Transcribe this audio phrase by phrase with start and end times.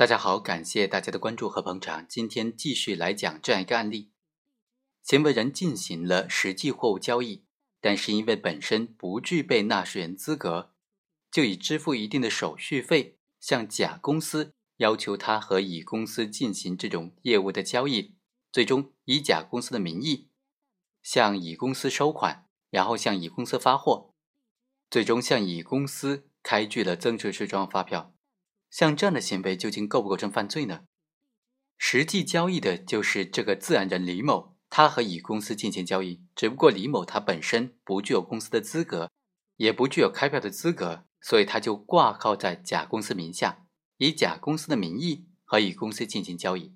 [0.00, 2.06] 大家好，感谢大家的关注和捧场。
[2.08, 4.08] 今天继续来讲这样一个案例：
[5.02, 7.44] 行为人进行了实际货物交易，
[7.82, 10.72] 但是因为本身不具备纳税人资格，
[11.30, 18.14] 就以支付一定的手续费向甲公司要求他和乙公司进行这种业务的交易，
[18.50, 20.30] 最终以甲公司的名义
[21.02, 24.14] 向乙公司收款，然后向乙公司发货，
[24.90, 28.14] 最终向乙公司开具了增值税专用发票。
[28.70, 30.82] 像这样的行为究竟构不构成犯罪呢？
[31.76, 39.10] 实际交易的就是这个自然人李某，他和乙公司进行交易，只不过李某他本身不具有公司的资格，
[39.56, 46.74] 也不具有开票的资格，所以他就挂靠在甲公司名下，以甲公司的名义和乙公司进行交易。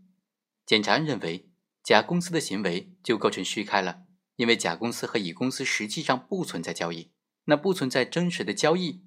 [0.67, 1.51] 检察院认为，
[1.83, 4.05] 甲公司的行为就构成虚开了，
[4.37, 7.13] 因为甲公司和乙公司实际上不存在交易，
[7.45, 9.05] 那不存在真实的交易，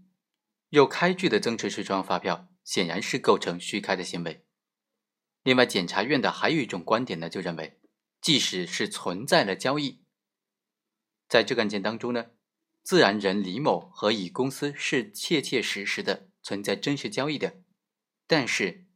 [0.69, 2.47] 又开具的增值税专用发票。
[2.67, 4.43] 显然是构成虚开的行为。
[5.41, 7.79] 另外，检察院的还有一种观点呢，就认为，
[8.19, 10.01] 即使是存在了交易，
[11.29, 12.31] 在这个案件当中呢，
[12.83, 17.61] 自然人李某和乙公司是切切实实的存在真实交易的，
[18.27, 18.87] 但是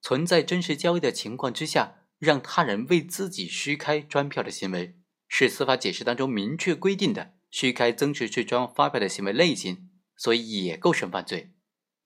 [0.00, 11.52] 存在真实交易的情况之下，让他人为自己虚开专票的行为，是司法解释当中明确规定的虚开增值税专用发票的行为类型，所以也构成犯罪。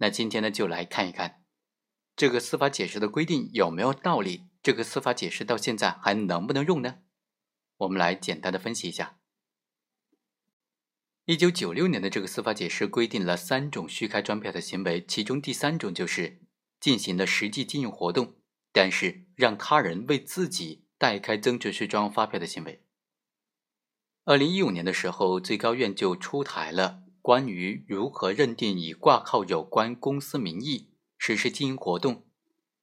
[0.04, 1.42] 那今天呢，就来看一看
[2.14, 4.50] 这个司法解释的规定有没有道理？
[4.62, 6.96] 这个司法解释到现在还能不能用呢？
[7.78, 9.18] 我们来简单的分析一下。
[11.24, 16.42] 一九九六年的这个司法解释规定了三种虚开专票的行为，其中第三种就是
[16.78, 18.34] 进行了实际经营活动，
[18.72, 22.84] 但是让他人为自己代开增值税专用发票的行为。
[24.24, 27.03] 二零一五年的时候，最高院就出台了。
[27.24, 32.26] 关于如何认定以挂靠有关公司名义实施经营活动，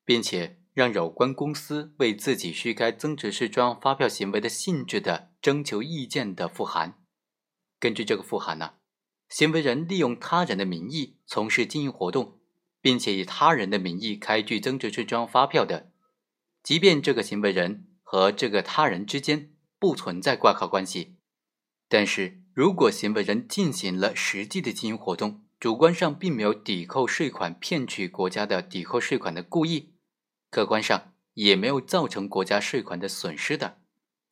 [0.04, 6.96] 并且让有关公司为自己虚开增值税专用发票行为的性质的征求意见的复函，
[7.80, 8.74] 根据这个复函呢，
[9.30, 12.40] 行为人利用他人的名义从事经营活动，
[12.82, 15.92] 并且以他人的名义开具增值税专用发票的，
[16.64, 21.18] 即便这个行为人和这个他人之间不存在挂靠关系，
[21.88, 22.41] 但是。
[22.54, 29.94] 如果行为人进行了实际的经营活动，主观上并没有抵扣税款、骗取国家的抵扣税款的故意，
[30.50, 33.78] 客观上也没有造成国家税款的损失的，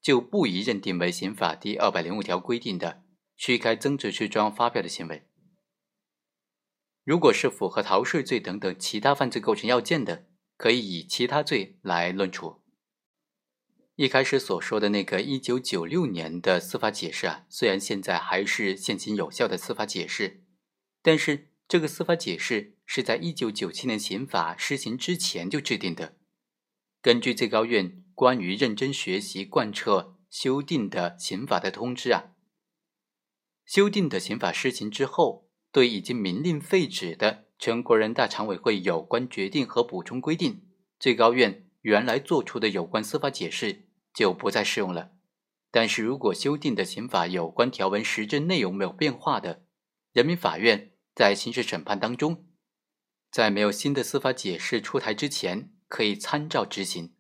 [0.02, 3.04] 就不宜认定为刑法第二百零五条规定的
[3.38, 5.26] 虚开增值税专用发票的行为。
[7.06, 10.26] 如果是符合逃税罪等等其他犯罪构成要件的，
[10.58, 12.62] 可以以其他罪来论处。
[14.00, 20.46] 一开始所说的那个一九九六年的司法解释啊，虽然现在还是现行有效的司法解释，
[21.02, 26.16] 但是这个司法解释是在一九九七年刑法施行之前就制定的。
[27.02, 32.32] 根据最高院关于认真学习贯彻修订的刑法的通知啊，
[33.66, 40.62] 修订的刑法施行之后，对已经明令废止的全国人大常委会有关决定和补充规定，
[40.98, 43.88] 最高院原来作出的有关司法解释。
[44.20, 45.12] 就不再适用了。
[45.72, 49.64] 但是如果修订的刑法有关条文实质内容没有变化的，
[50.12, 52.46] 人民法院在刑事审判当中，
[53.32, 57.14] 在没有新的司法解释出台之前，可以参照执行。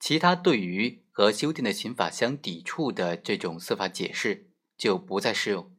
[0.00, 5.70] 其他对于和修订的刑法相抵触的这种司法解释就不再适用。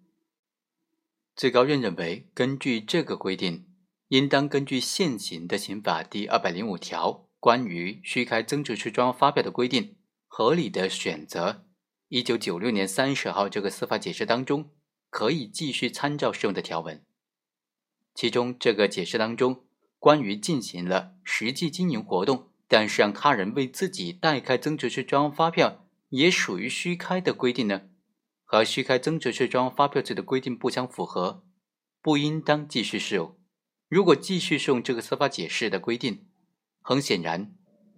[1.36, 3.66] 最高院认为，根据这个规定，
[4.10, 9.98] 应当根据现行的刑法第二百零五条关于虚开增值税专用发票的规定。
[10.36, 11.64] 合理的选择，
[12.08, 14.72] 一九九六年三十号这个司法解释当中
[15.12, 17.06] 可以继续参照适用的条文。
[18.16, 19.68] 其中这个解释当中
[20.00, 27.84] 关于进行了实际经营活动，但是让他人为自己代开增值税专用发票也属于虚开的规定呢，
[28.44, 31.46] 和虚开增值税专用发票罪的规定不相符合，
[32.02, 33.38] 不应当继续适用。
[33.88, 36.26] 如果继续适用这个司法解释的规定，
[36.82, 37.54] 很显然。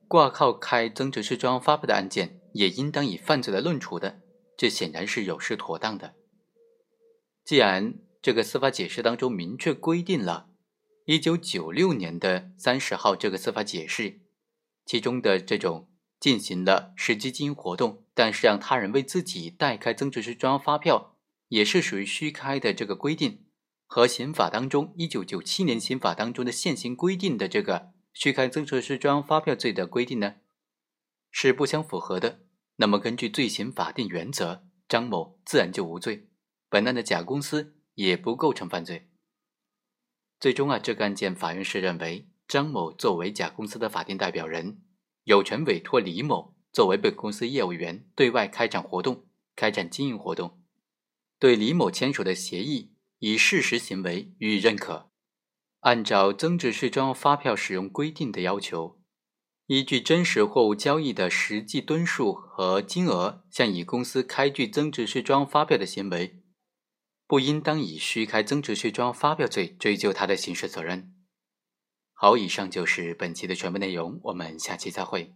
[0.08, 4.22] 挂靠开增值税专用发票的案件，也应当以犯罪来论处的，
[4.56, 6.14] 这显然是有失妥当的。
[7.44, 10.48] 既然这个司法解释当中明确规定了，
[11.06, 14.20] 一九九六年的三十号这个司法解释，
[14.86, 21.16] 其中的这种进行了实际经营活动，但是让他人为自己代开增值税专用发票，
[21.48, 23.46] 也是属于虚开的这个规定，
[23.88, 27.95] 和刑法当中一九九七年刑法当中的现行规定的这个。
[28.16, 30.38] 虚开增值税专用发票罪的规定呢，
[31.30, 32.40] 是不相符合的。
[32.78, 36.30] 那么根据罪刑法定原则，张某自然就无罪，
[36.70, 39.10] 本案的甲公司也不构成犯罪。
[40.40, 44.82] 最终啊，这个案件法院是认为张某作为甲公司的法定代表人，
[45.26, 49.28] 有权委托李某作为本公司业务员对外开展活动、
[49.58, 50.62] 开展经营活动，
[51.38, 55.12] 对李某签署的协议以事实行为予以认可，
[55.86, 59.00] 按照增值税专用发票使用规定的要求。
[59.68, 66.42] 依据真实货物交易的实际吨数和金额向乙公司开具增值税专用发票的行为，
[67.28, 71.14] 不应当以虚开增值税专用发票罪追究他的刑事责任。
[72.14, 75.36] 好，以上就是本期的全部内容，我们下期再会。